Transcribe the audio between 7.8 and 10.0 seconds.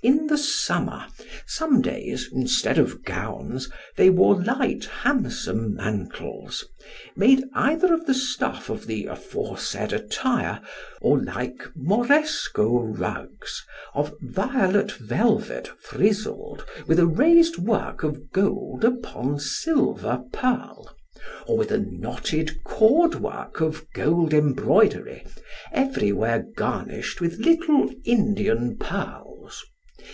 of the stuff of the aforesaid